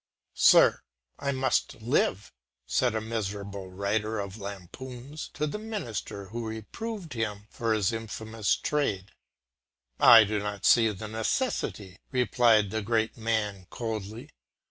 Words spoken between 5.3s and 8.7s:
to the minister who reproved him for his infamous